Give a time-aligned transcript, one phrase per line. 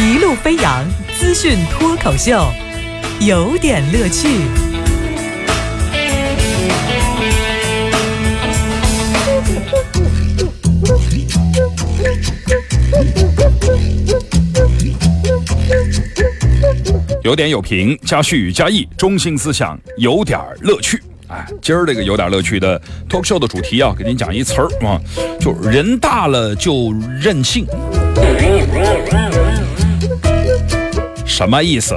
[0.00, 0.86] 一路飞扬
[1.18, 2.48] 资讯脱口秀，
[3.20, 4.28] 有点乐趣。
[17.24, 21.02] 有点有评，加叙加意，中心思想有点乐趣。
[21.26, 24.98] 哎，今儿这个有点乐趣的脱口秀的主题啊，给您讲一词儿啊，
[25.40, 27.66] 就人大了就任性，
[31.38, 31.96] 什么意思？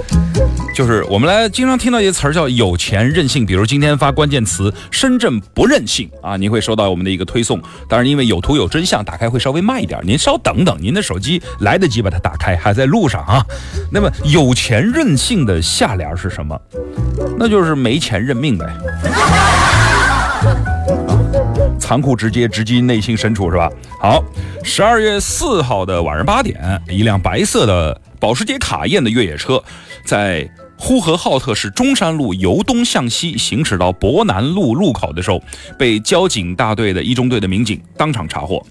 [0.74, 7.60] 就是我们来经常听到一些词儿叫有钱任性，比如今天发关键词“深圳不任性”啊，您会收到我们的一个推送。
[7.86, 13.44] 当然，因为有图有真相，打开会稍微慢一点，您稍等等，您的手机来得及把它打开，还在路上啊。
[13.90, 16.58] 那么有钱任性的下联是什么？
[17.38, 18.64] 那就是没钱认命呗。
[21.78, 23.70] 残酷直接，直击内心深处是吧？
[24.00, 24.24] 好，
[24.64, 29.60] 十二月四号的晚上八点，一辆白色的保时捷卡宴的越野车，
[30.06, 35.42] 在呼和浩特市中山路由东向西行驶到博南路路口的时候，
[35.76, 38.64] 被交警大队的一中队的民警当场查获。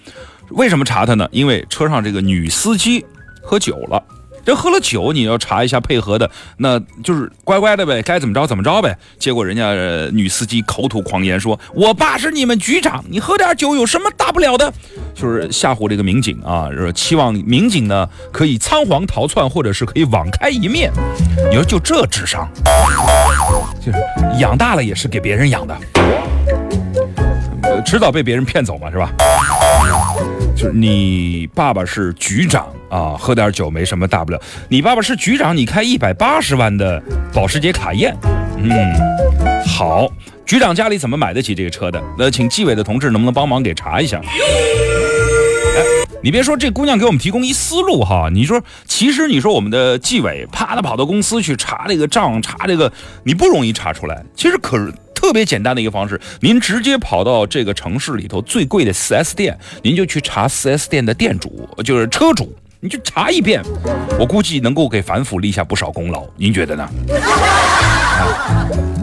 [0.52, 1.28] 为什么查他呢？
[1.34, 3.06] 因为车上这个女司机
[3.42, 4.02] 喝酒了。
[4.46, 8.98] 这喝了酒，你要查一下配合的，那就是乖乖的呗，该怎么着怎么着呗。
[9.20, 9.74] 结果人家
[10.12, 14.74] 女司机口吐狂言，说我爸是你们局长，你喝点酒有什么大不了的？
[15.14, 20.92] 就是吓唬这个民警啊，是期望民警呢可以仓皇逃窜，或者是可以网开一面。
[21.50, 22.48] 你说就这智商，
[23.84, 24.00] 就是
[24.40, 25.78] 养大了也是给别人养的，
[27.86, 29.12] 迟早被别人骗走嘛，是吧？
[30.70, 34.40] 你爸爸是局长啊，喝点酒没什么大不了。
[34.70, 37.02] 你爸爸是局长，你开一百八十万的
[37.34, 38.16] 保时捷卡宴，
[38.58, 38.70] 嗯，
[39.66, 40.08] 好，
[40.46, 42.02] 局长家里怎么买得起这个车的？
[42.18, 44.20] 那请纪委的同志能不能帮忙给查一下？
[44.20, 45.84] 哎，
[46.22, 48.30] 你别说，这姑娘给我们提供一思路哈。
[48.32, 52.92] 你说，其实你说我们的纪委啪的跑到公司去查这个账，查这个，
[53.24, 54.24] 你不容易查出来。
[54.36, 54.94] 其实可是。
[55.22, 63.62] 特别简单的一个方式，您直接跑到这个城市里头最贵的 4S 店，您就去查 4S 店的店主，就是车主，你就查一遍，
[64.20, 66.26] 我估计能够给反腐立下不少功劳。
[66.36, 66.90] 您觉得呢？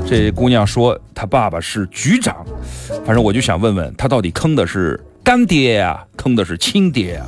[0.08, 2.44] 这姑娘说她爸爸是局长，
[3.06, 7.24] 反正我就想问问她到底坑的是干爹呀，坑的是亲爹呀？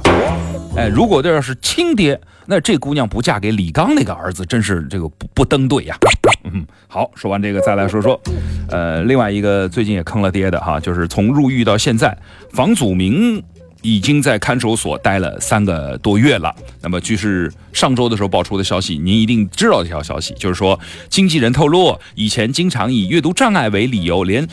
[0.77, 5.97] 哎，如果这要是亲爹，那这姑娘不嫁给李刚那个儿子，真是这个不不登对呀。
[6.43, 8.21] 嗯，好，说完这个，再来说说，
[8.69, 12.17] 呃，另外一个最近也坑了爹的哈，就是从入狱到现在，
[12.53, 13.41] 房祖名
[13.83, 16.53] 已经在看守所待了三个多月了。
[16.83, 20.77] 那么，据是上周的时候爆出的消息，您一定知道这条消息，就是说，
[21.09, 24.45] 经纪人透露，以前经常以阅读障碍为理由，连。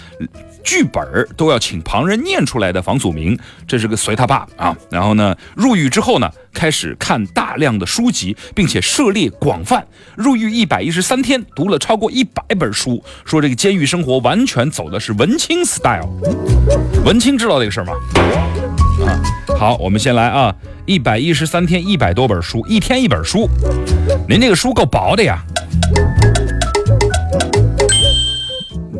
[0.67, 1.01] 剧本
[1.37, 4.75] 都要请旁人念出来的房祖名，这是个随他爸啊。
[4.91, 9.87] 然后呢，入狱之后呢，开始看大量的书籍，并且涉猎广泛。
[10.17, 16.09] 入狱一百一十三天，读了超过一百本书，说这个监狱生活完全走的是文青 style。
[17.05, 17.93] 文青知道这个事儿吗？
[19.07, 19.15] 啊，
[19.57, 20.53] 好，我们先来啊，
[20.85, 23.47] 一百一十三天，一百多本书，一天一本书，
[24.27, 25.41] 您这个书够薄的呀。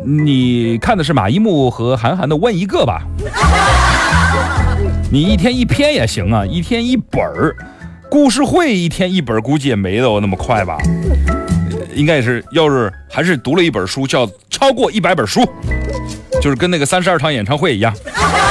[0.08, 3.02] 你看的是马一木和韩寒的《问一个》吧？
[5.12, 7.54] 你一天一篇也行啊，一天一本儿。
[8.10, 10.78] 故事会一天一本，估计也没有那么快吧？
[11.94, 15.46] 应该也是，要是还是读了一本书，叫超过一百本书，
[16.40, 17.94] 就是跟那个三十二场演唱会一样。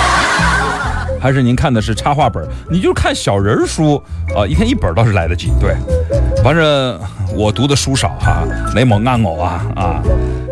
[1.19, 2.47] 还是您看的是插画本？
[2.69, 3.95] 你就看小人书
[4.35, 5.51] 啊，一天一本倒是来得及。
[5.59, 5.75] 对，
[6.43, 6.99] 反正
[7.35, 8.43] 我读的书少哈，
[8.75, 10.03] 雷蒙啊啊，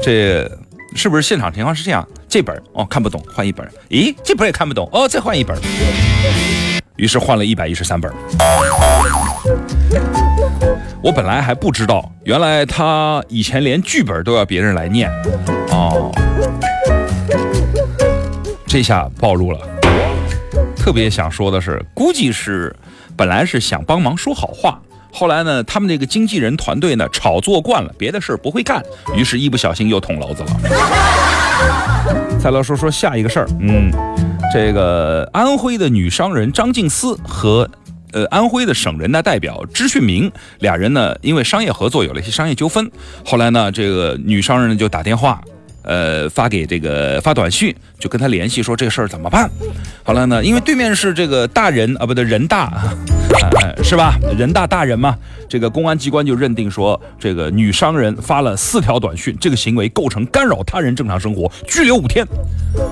[0.02, 0.50] 这。
[0.96, 2.08] 是不是现场情况是这样？
[2.28, 3.70] 这本哦看不懂，换一本。
[3.90, 5.56] 咦，这本也看不懂哦，再换一本。
[6.96, 8.12] 于是换了一百一十三本。
[11.04, 15.12] 我本来还不知道，原来他以前连剧本都要别人来念。
[15.72, 16.10] 哦，
[18.66, 19.60] 这下暴露了。
[20.78, 22.74] 特别想说的是，估计是
[23.18, 24.80] 本来是想帮忙说好话。
[25.16, 28.84] 后来呢，他们这个经纪人团队呢，炒作惯了，别的事儿不会干，
[29.16, 30.50] 于是一不小心又捅娄子了。
[32.38, 33.90] 再来说说下一个事儿，嗯，
[34.54, 37.68] 这个安徽的女商人张静思和
[38.12, 40.30] 呃安徽的省人大代表支训明
[40.60, 42.92] 俩人呢，因为商业合作有了一些商业纠纷，
[43.26, 45.42] 后来呢，这个女商人就打电话。
[45.88, 49.48] 呃，发给这个发短信，就跟他联系说这事儿怎么办？
[50.04, 52.74] 后来呢，因为对面是这个大人啊，不对，人大，
[53.84, 54.18] 是吧？
[54.38, 55.16] 人大大人嘛，
[55.48, 62.26] 这个公安机关就认定说，这个女商人发了四条短信，这个行为构成干扰他人正常生活，拘留五天。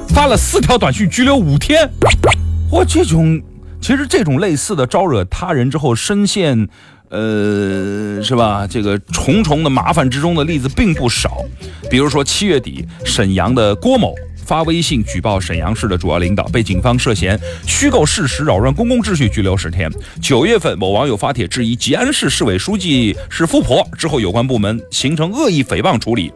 [0.10, 1.90] 发了四条短信，拘留五天。
[2.72, 3.42] 我这种
[3.82, 6.68] 其实这种类似的招惹他人之后深陷，
[7.10, 8.68] 呃，是吧？
[8.68, 11.44] 这个重重的麻烦之中的例子并不少。
[11.90, 14.14] 比如说七月底，沈阳的郭某。
[14.46, 19.92] 发微信举报沈阳市的主要领导，被警方涉嫌虚构事实、扰乱公共秩序拘留十天。
[20.22, 26.32] 九月份，某网友发帖质疑吉安市市委书记是富婆，之后有关部门形成恶意诽谤处理。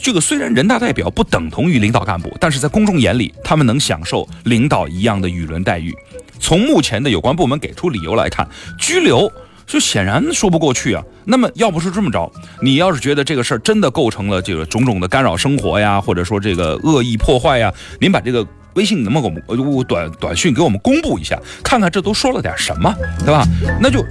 [0.00, 5.94] 这个虽然人大代表不等同于领导干部，但是在公众眼里，他们能享受领导一样的舆论待遇。
[6.38, 8.48] 从目前的有关部门给出理由来看，
[8.78, 9.30] 拘留。
[9.68, 11.04] 就显然说不过去啊。
[11.24, 12.28] 那么要不是这么着，
[12.60, 18.44] 你要是觉得这个事儿真的构成了这个种种的干扰生活呀，或者说这个恶意破坏呀，您把这个
[18.74, 23.44] 微信能不能给我们短短讯给我们公布一下，看看这都说了点什么，对吧？
[23.80, 24.02] 那就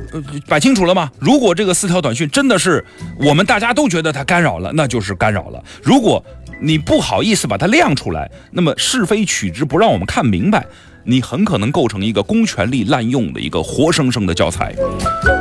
[0.48, 1.10] 摆清楚了吗？
[1.20, 2.86] 如果这个四条短讯真的是
[3.20, 5.64] 我们大家都觉得它干扰了，那就是干扰了。
[5.82, 6.24] 如果
[6.60, 10.66] 你不好意思把它亮出来，那么是非曲直不让我们看明白。
[11.10, 14.76] 你很可能构成一个公权力滥用的一个活生生的教材。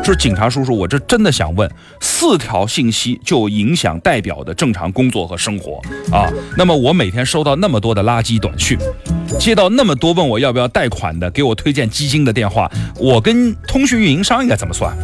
[0.04, 1.68] 说警察叔叔，我这真的想问，
[2.00, 5.80] 四条信息就影响代表的正常工作和生活
[6.14, 6.30] 啊？
[6.56, 8.78] 那么我每天收到那么多的垃圾短讯，
[9.40, 14.96] 接到那么多问我要不要贷款的，给我推荐基金的电话，我跟通讯运营商应该怎么算？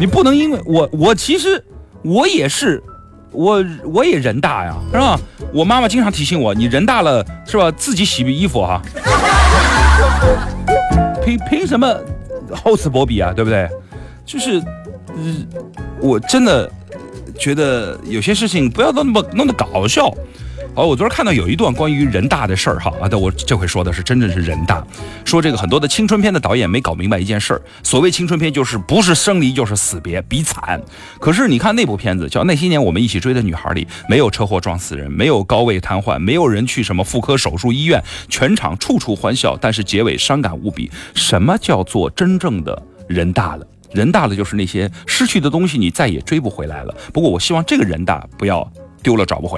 [0.00, 1.62] 你不能因为我，我其实
[2.02, 2.82] 我也是。
[3.36, 5.20] 我我也人大呀，是吧？
[5.52, 7.70] 我妈妈经常提醒我，你人大了是吧？
[7.72, 8.80] 自己洗衣服哈。
[11.22, 11.94] 凭凭什么
[12.50, 13.32] 厚此薄彼啊？
[13.34, 13.68] 对不对？
[14.24, 14.62] 就是，
[15.14, 15.46] 嗯，
[16.00, 16.70] 我真的
[17.38, 20.12] 觉得有些事情不要那么弄得搞笑。
[20.76, 24.86] 哦，我昨儿看到有一段关于人大的事儿哈啊，但我这回说的是真正是人大，
[25.24, 30.78] 说这个很多的青春片的导演没搞明白一件事儿，所谓青春片就是不是生离就是死别，比惨。
[31.18, 40.90] 可是你看那部片子叫《那些年我们一起追的女孩》里，没有车祸撞死人，没有高位瘫痪，没有人去什么妇科手术医院，全场处处欢笑，但是结尾伤感无比。
[41.14, 43.66] 什么叫做真正的人大了？
[43.92, 46.94] 人大了就是那些失去的东西你再也追不回来了。
[47.14, 48.70] 不过我希望这个人大不要
[49.02, 49.54] 丢了找不回来。